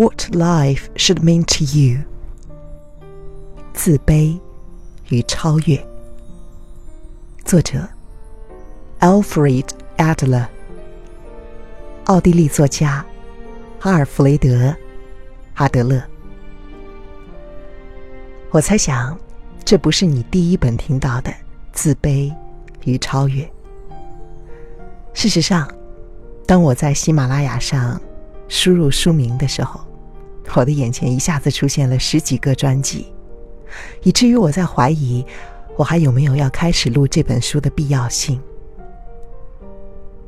[0.00, 1.98] what life should mean to you。
[3.74, 4.40] 自卑
[5.10, 5.78] 与超越。
[7.44, 7.86] 作者
[9.00, 9.66] ：Alfred
[9.98, 10.46] Adler，
[12.06, 13.04] 奥地利作家
[13.80, 14.48] 阿尔弗雷德·
[15.56, 16.02] 阿德勒。
[18.52, 19.18] 我猜想，
[19.66, 21.30] 这不是你第一本听到的
[21.74, 22.34] 《自卑
[22.86, 23.44] 与超越》。
[25.12, 25.70] 事实上，
[26.46, 28.00] 当我在喜马拉雅上
[28.48, 29.78] 输入书名的时候，
[30.54, 33.12] 我的眼前一下子出现了十几个专辑，
[34.02, 35.24] 以至于我在怀疑，
[35.76, 38.40] 我还有没有要开始录这本书的必要性。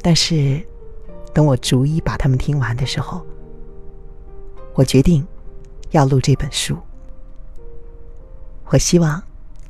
[0.00, 0.60] 但是，
[1.32, 3.24] 等我逐一把它们听完的时候，
[4.74, 5.26] 我决定
[5.90, 6.76] 要录这本书。
[8.66, 9.22] 我希望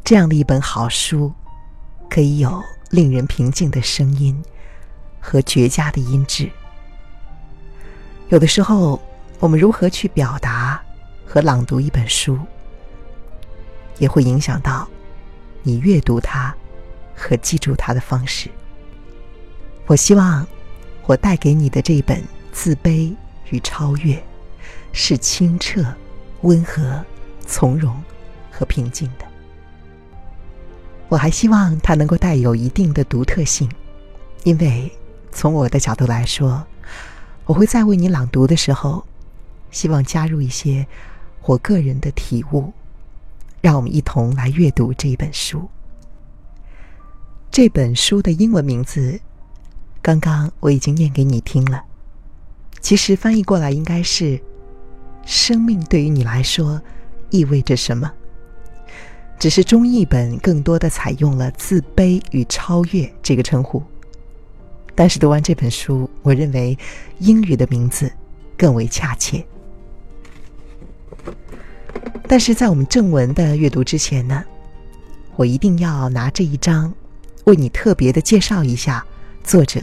[0.05, 1.33] 这样的一本好书，
[2.09, 4.43] 可以有令人平静的声音。
[5.25, 6.51] 和绝佳的音质。
[8.29, 9.01] 有的时候，
[9.43, 10.81] 我们如何去表达
[11.27, 12.39] 和朗读一本书，
[13.99, 14.89] 也会影响到
[15.65, 16.55] 你阅读它
[17.13, 18.49] 和记住它的方式。
[19.87, 20.47] 我希望
[21.07, 22.19] 我带给你的这一本
[22.53, 23.13] 《自卑
[23.51, 24.15] 与超越》
[24.93, 25.85] 是清澈、
[26.43, 27.05] 温和、
[27.45, 28.01] 从容
[28.49, 29.25] 和平静的。
[31.09, 33.69] 我还希望它能够带有一定的独特性，
[34.45, 34.89] 因为。
[35.35, 36.63] 从我的角度来说，
[37.47, 39.03] 我会在为你朗读的时候，
[39.73, 40.87] 希望加入一些
[41.43, 42.73] 我个人的体悟，
[43.61, 45.69] 让我们一同来阅读这一本书。
[47.51, 49.19] 这本书的英文名字，
[50.01, 51.85] 刚刚我已经念给你听了。
[52.81, 54.41] 其实翻译过来应该是
[55.27, 56.81] “生命对于你来说
[57.31, 58.13] 意味着什么”，
[59.39, 63.83] 只是中译本更多的采用了“自卑与超越”这个称呼。
[64.95, 66.77] 但是读完这本书，我认为
[67.19, 68.13] 英语的名字
[68.57, 69.47] 更为恰切。
[72.27, 74.43] 但是在我们正文的阅读之前呢，
[75.37, 76.93] 我一定要拿这一章
[77.45, 79.05] 为你特别的介绍一下
[79.45, 79.81] 作者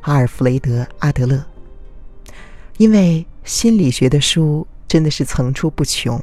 [0.00, 1.44] 阿尔弗雷德·阿德勒，
[2.78, 6.20] 因为心理学的书真的是层出不穷，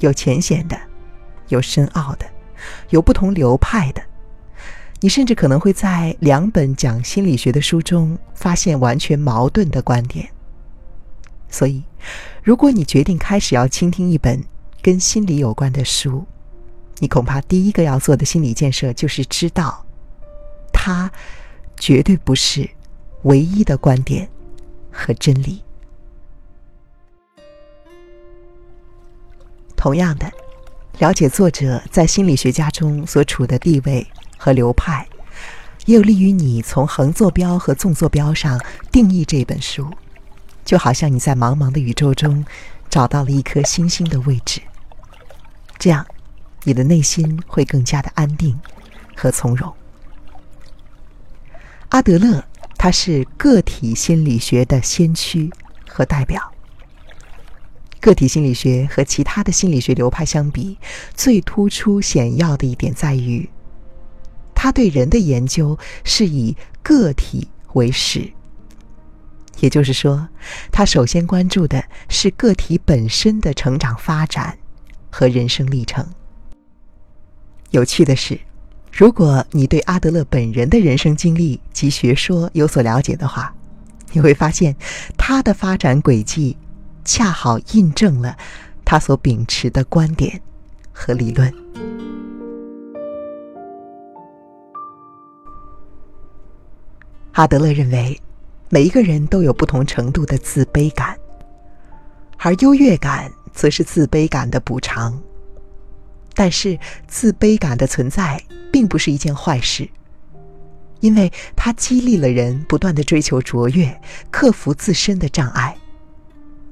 [0.00, 0.78] 有浅显的，
[1.48, 2.24] 有深奥的，
[2.90, 4.02] 有不同流派的。
[5.00, 10.26] 你甚至可能会在两本讲心理学的书中发现完全矛盾的观点。
[11.54, 11.82] 所以，
[12.42, 14.42] 如果你决定开始要倾听一本
[14.82, 16.26] 跟心理有关的书，
[16.98, 19.86] 你恐怕第一个要做的心理建设就是知道，
[20.72, 21.08] 它
[21.78, 22.68] 绝对不是
[23.22, 24.28] 唯一的观点
[24.90, 25.62] 和真理。
[29.76, 30.28] 同样的，
[30.98, 34.04] 了解作者在心理学家中所处的地位。
[34.36, 35.08] 和流派，
[35.86, 38.60] 也有利于你从横坐标和纵坐标上
[38.92, 39.88] 定义这本书，
[40.64, 42.44] 就好像你在茫茫的宇宙中
[42.88, 44.60] 找到了一颗星星的位置，
[45.78, 46.06] 这样
[46.62, 48.58] 你的内心会更加的安定
[49.14, 49.72] 和从容。
[51.90, 52.44] 阿德勒
[52.76, 55.50] 他是个体心理学的先驱
[55.86, 56.50] 和代表。
[58.00, 60.76] 个体心理学和其他的心理学流派相比，
[61.14, 63.48] 最突出显要的一点在于。
[64.54, 68.32] 他对人的研究是以个体为始，
[69.64, 70.28] 也就是说，
[70.70, 74.58] 他首先关注的是个体本身的成长发展
[75.10, 76.06] 和人生历程。
[77.70, 78.38] 有趣的是，
[78.92, 83.54] 如果你对阿德勒本人的人生经历及学说有所了解的话，
[84.12, 84.76] 你会发现
[85.16, 86.58] 他的发展轨迹
[87.02, 88.36] 恰好印证了
[88.84, 90.38] 他所秉持的观点
[90.92, 91.50] 和理论。
[97.32, 98.20] 阿德勒认为，
[98.68, 101.16] 每一个人都有不同程度的自卑感，
[102.38, 105.22] 而优越感则是自卑感的补偿。
[106.34, 106.76] 但是，
[107.06, 109.88] 自卑感的存在并不是一件坏事，
[110.98, 114.00] 因为它激励了人不断的追求卓越，
[114.32, 115.76] 克服自身的障碍，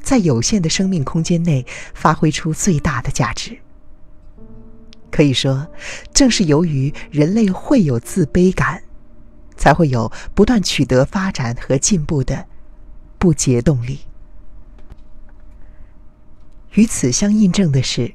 [0.02, 1.64] 在有限的生命空间内
[1.94, 3.56] 发挥出最大的价值。
[5.12, 5.68] 可以说，
[6.12, 8.82] 正是由于人类会有自卑感。
[9.62, 12.46] 才会有不断取得发展和进步的
[13.16, 14.00] 不竭动力。
[16.72, 18.12] 与此相印证的是，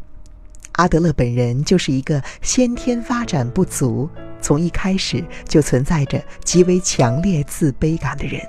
[0.74, 4.10] 阿德勒本人就是一个先天发展不足、
[4.42, 8.42] 从一开始就存在着极为强烈自卑感的人。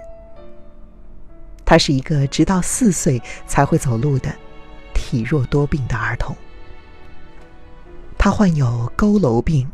[1.64, 4.34] 他是一个直到四岁才会走路的
[4.92, 6.36] 体弱多病的儿童。
[8.18, 9.70] 他患有佝偻病，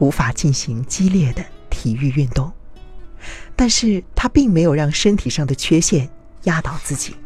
[0.00, 2.52] 无法进行激烈的体育运动。
[3.58, 6.08] 但是他并没有让身体上的缺陷
[6.44, 7.16] 压倒自己，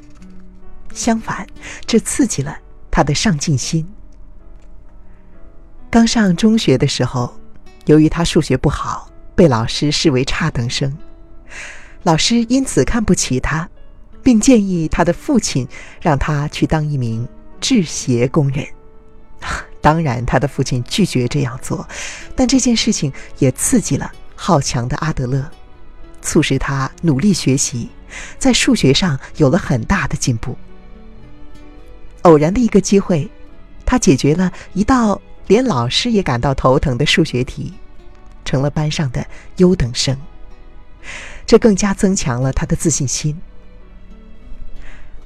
[0.95, 1.47] 相反，
[1.87, 2.57] 这刺激了
[2.91, 3.87] 他的上进心。
[5.91, 7.39] 刚上中学的时候，
[7.85, 10.97] 由于他数学不好，被老师视为差等生，
[12.03, 13.69] 老师因此看不起他，
[14.23, 15.69] 并建议他的父亲
[16.01, 17.29] 让他去当一名
[17.61, 18.67] 制鞋工人。
[19.83, 21.87] 当然，他的父亲拒绝这样做，
[22.35, 25.47] 但这件事情也刺激了好强的阿德勒，
[26.23, 27.91] 促使他努力学习，
[28.39, 30.57] 在数学上有了很大的进步。
[32.23, 33.29] 偶然的一个机会，
[33.85, 37.75] 他解决了一道连老师也感到头疼的数学题，
[38.45, 39.27] 成了班上的
[39.57, 40.17] 优等生。
[41.45, 43.37] 这更加增强了他的自信心。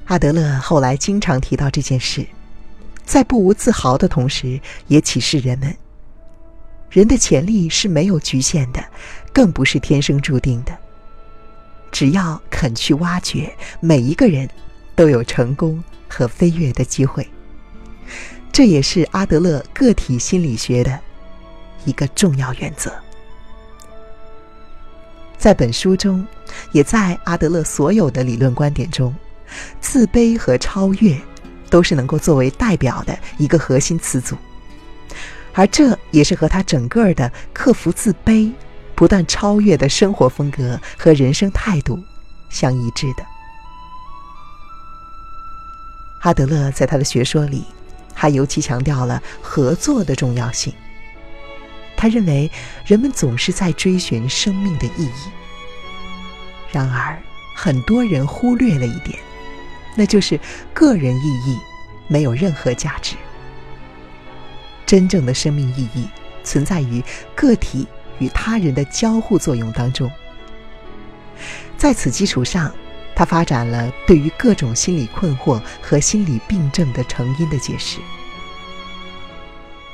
[0.06, 2.26] 阿德勒后来经常提到这件事，
[3.04, 5.76] 在不无自豪的同时，也启示人们：
[6.88, 8.82] 人的潜力是没有局限的，
[9.32, 10.76] 更不是天生注定的。
[11.90, 14.48] 只要肯去挖掘，每一个人
[14.94, 15.82] 都有成功。
[16.08, 17.28] 和飞跃的机会，
[18.52, 20.98] 这也是阿德勒个体心理学的
[21.84, 22.94] 一个重要原则。
[25.36, 26.24] 在本书中，
[26.70, 29.14] 也在阿德勒所有的理论观点中，
[29.80, 31.20] 自卑和超越
[31.68, 34.36] 都是能够作为代表的一个核心词组，
[35.52, 38.50] 而这也是和他整个的克服自卑、
[38.96, 42.02] 不断超越的生活风格和人生态度
[42.48, 43.24] 相一致的。
[46.20, 47.64] 阿德勒在他的学说里，
[48.14, 50.72] 还尤其强调了合作的重要性。
[51.96, 52.50] 他认为
[52.84, 55.30] 人们总是在追寻生命的意义，
[56.72, 57.16] 然而
[57.54, 59.18] 很多人忽略了一点，
[59.94, 60.40] 那就是
[60.74, 61.58] 个人意义
[62.08, 63.14] 没有任何价值。
[64.84, 66.08] 真正的生命意义
[66.44, 67.02] 存在于
[67.34, 67.86] 个体
[68.18, 70.10] 与他人的交互作用当中。
[71.76, 72.72] 在此基础上。
[73.18, 77.98] 他发展了对于各种心理困惑和心理病症的成因的解释。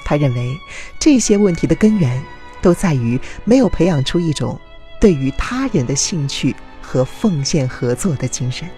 [0.04, 0.58] 他认为
[0.98, 2.20] 这些问题的根源
[2.60, 4.60] 都在于没有培养出一种
[5.00, 8.68] 对于他人的兴趣和奉献合作的精神，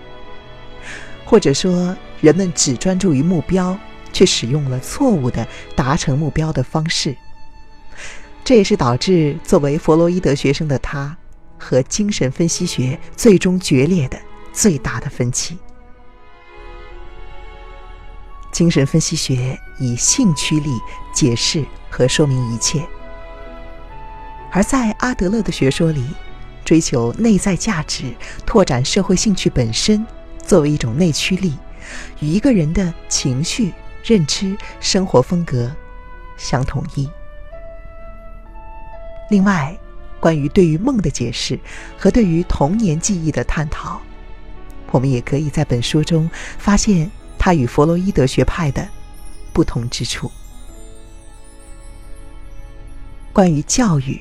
[1.25, 3.75] 或者说人们只专注于目标，
[4.12, 7.17] 却使用了错误的达成目标的方式。
[8.44, 11.17] 这也是导致作为弗洛伊德学生的他
[11.58, 14.19] 和精神分析学最终决裂的。
[14.56, 15.58] 最大的分歧。
[18.52, 20.70] 精神分析学以兴趣力
[21.12, 22.81] 解释和说明一切，
[24.52, 26.06] 而在阿德勒的学说里，
[26.64, 28.14] 追求内在价值、
[28.46, 30.06] 拓展社会兴趣本身
[30.38, 31.58] 作为一种内驱力，
[32.20, 33.73] 与一个人的情绪、
[34.05, 35.75] 认知、生活风格
[36.37, 37.11] 相统一。
[39.31, 39.76] 另外，
[40.21, 41.59] 关于对于梦的解释
[41.99, 44.00] 和对于童年记忆的探讨。
[44.91, 48.88] 我们也可以在本书中发现他与弗洛伊德学派的
[49.53, 50.31] 不同之处。
[53.32, 54.21] 关于教育，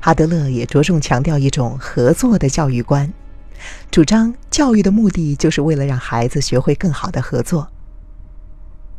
[0.00, 3.12] 阿德勒也着重强调一种合作的教育观，
[3.90, 7.68] 主张教育的目的就是为了让孩子学会更好的合作。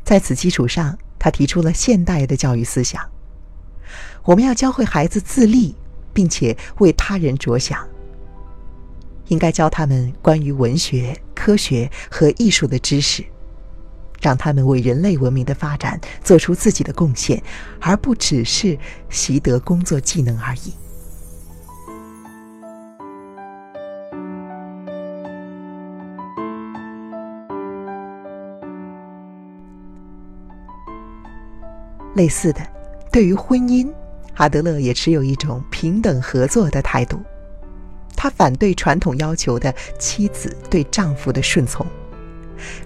[0.04, 3.02] 在此基础上，他提出了现代的教育思想：
[4.24, 5.76] 我们要教会孩子自立，
[6.14, 7.88] 并且为他人着想。
[9.28, 13.24] 应该教他们关于文学、科学和艺术的知识，
[14.22, 17.42] 让他们为人类文明的发展做出自己的贡献，
[17.80, 18.78] 而不只是
[19.10, 20.74] 习得工作技能而已。
[32.16, 32.62] 类似的，
[33.14, 33.88] 对于婚姻，
[34.38, 37.22] 阿德勒也持有一种平等合作的态度。
[38.16, 41.86] 他反对传统要求的妻子对丈夫的顺从，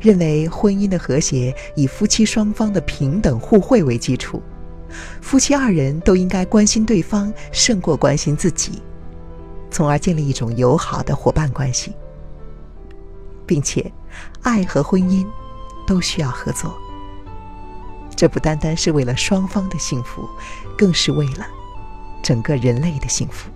[0.01, 4.43] 认为婚姻的和谐以夫妻双方的平等互惠为基础，
[5.21, 8.81] 夫妻二人都应该关心对方胜过关心自己，
[9.71, 11.93] 从而建立一种友好的伙伴关系，
[13.45, 13.89] 并且，
[14.41, 15.25] 爱和婚姻
[15.87, 16.77] 都需要合作。
[18.17, 20.27] 这不单单是为了双方的幸福，
[20.75, 21.47] 更是为了
[22.23, 23.49] 整个人类的幸福。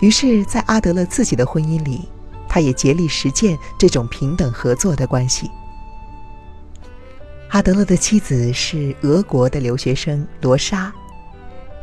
[0.00, 2.06] 于是，在阿德勒自己的婚姻里，
[2.46, 5.50] 他也竭力实践这种平等合作的关系。
[7.48, 10.92] 阿德勒的妻子是俄国的留学生罗莎，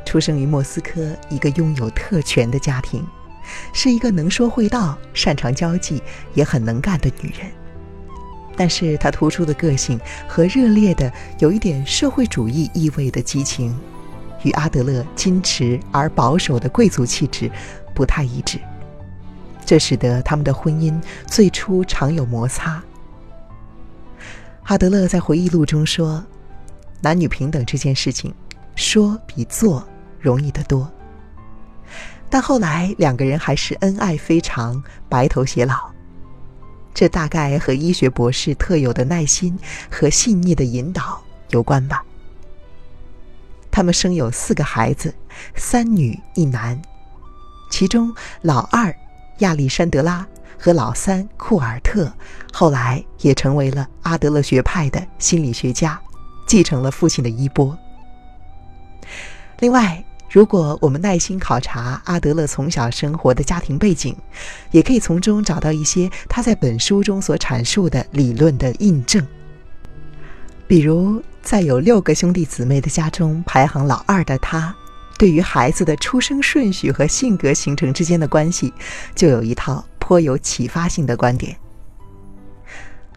[0.05, 3.03] 出生于莫斯科一个拥有特权的家庭，
[3.73, 6.03] 是一个能说会道、擅长交际、
[6.35, 7.51] 也很能干的女人。
[8.55, 13.77] 但是她突出的个性和热烈的、有一点社会主义意味的激情，
[14.43, 17.51] 与阿德勒矜持而保守的贵族气质。
[17.95, 18.59] 不太一致，
[19.63, 22.81] 这使得他们的婚姻最初常有摩擦。
[24.63, 26.25] 阿德勒在回忆录中说
[27.01, 28.33] ：“男女平等这件事情，
[28.73, 29.87] 说比做
[30.19, 30.91] 容易得多。”
[32.31, 35.92] 但后来两个人还是恩爱非常，白头偕老。
[36.93, 39.57] 这大概和医学博士特有的耐心
[39.89, 42.03] 和细腻的引导有关吧。
[43.71, 45.13] 他们生有四个孩子，
[45.55, 46.79] 三女一男，
[47.71, 48.95] 其中老二
[49.39, 50.25] 亚历山德拉
[50.59, 52.13] 和老三库尔特
[52.51, 55.99] 后来也成为了阿德勒学派的心理学家，
[56.45, 57.75] 继承了父亲的衣钵。
[59.59, 64.15] 另外，如果我们耐心考察阿德勒从小生活的家庭背景，
[64.71, 69.23] 也可以从中找到一些他在本书中所阐述的理论的印证。
[70.65, 74.75] 比如，在有六个兄弟姊妹的家中排行老二的他，
[75.19, 78.73] 对于孩子的出生顺序和性格形成之间的关系，
[79.13, 81.55] 就有一套颇有启发性的观点。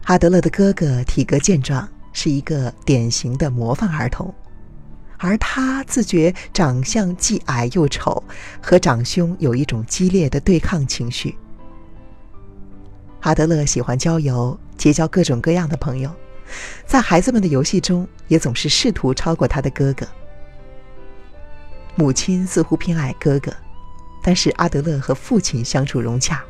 [0.03, 4.31] 阿德勒的哥哥体格健壮，是一个典型的模范儿童。
[5.17, 8.23] 而他自觉长相既矮又丑，
[8.61, 11.35] 和长兄有一种激烈的对抗情绪。
[13.21, 16.09] 阿德勒喜欢郊游，结交各种各样的朋友，
[16.85, 20.07] 在孩子们的游戏中，也总是试图超过他的哥哥。
[21.95, 23.51] 母亲似乎偏爱哥哥，
[24.21, 26.43] 但是阿德勒和父亲相处融洽。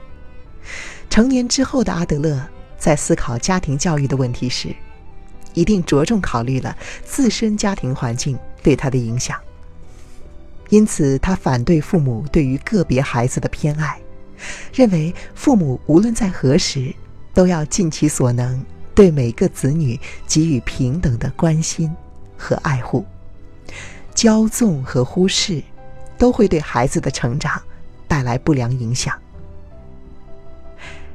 [1.10, 2.46] 成年之后的阿德勒
[2.78, 4.76] 在思考家庭教育的问题时，
[5.54, 8.38] 一定着重考虑了自身家庭环境。
[8.68, 9.40] 对他的影响，
[10.68, 13.98] 因此他反对父母对于个别孩子的偏爱，
[14.74, 16.94] 认为父母无论在何时
[17.34, 18.62] 都要尽其所能
[18.94, 19.98] 对每个子女
[20.28, 21.90] 给予平等的关心
[22.38, 23.06] 和爱护。
[24.14, 25.64] 骄纵和忽视
[26.18, 27.62] 都会对孩子的成长
[28.06, 29.18] 带来不良影响。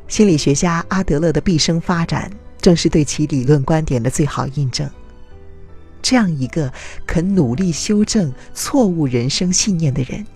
[0.09, 2.33] 心理学家阿德勒的毕生发展，
[2.63, 4.89] 正是对其理论观点的最好印证。
[6.03, 6.71] 这样一个
[7.07, 10.27] 肯努力修正错误人生信念的人，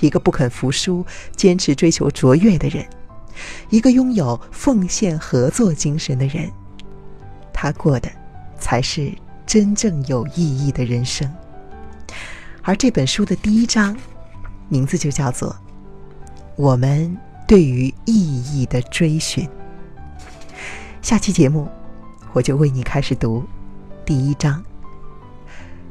[0.00, 1.04] 一个不肯服输、
[1.36, 2.84] 坚持追求卓越的人，
[3.68, 6.50] 一个拥有奉献合作精神的人，
[7.52, 8.10] 他过的
[8.58, 9.12] 才是
[9.46, 11.30] 真正有意义的人生。
[12.62, 13.96] 而这本书的第一章，
[14.68, 15.50] 名字就叫做
[16.56, 18.14] 《我们对于意
[18.60, 19.44] 义的追寻》。
[21.02, 21.68] 下期节目，
[22.32, 23.44] 我就为你开始读
[24.04, 24.62] 第一章。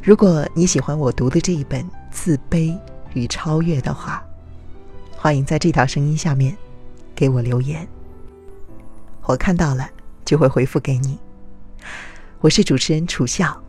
[0.02, 2.78] 如果你喜欢我读的这一本《自卑
[3.14, 4.24] 与超越》的话，
[5.18, 6.56] 欢迎在这条声音下面
[7.14, 7.86] 给我留言。
[9.24, 9.90] 我看到了
[10.24, 11.20] 就会回复给你。
[12.40, 13.62] 我是主持人楚笑，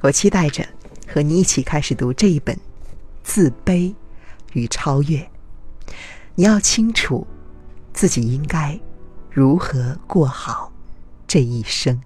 [0.00, 0.64] 我期待着
[1.08, 2.54] 和你一起开始读这一本
[3.24, 3.92] 《自卑
[4.52, 5.18] 与超越》。
[6.36, 7.26] 你要清楚
[7.92, 8.78] 自己应该
[9.28, 10.72] 如何过好
[11.26, 12.00] 这一生。